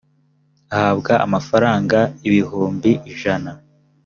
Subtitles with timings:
[0.75, 1.97] ahabwa amafaranga
[2.27, 3.51] ibiumbi ijana